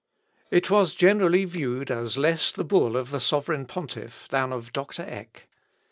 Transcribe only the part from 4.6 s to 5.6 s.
Dr. Eck.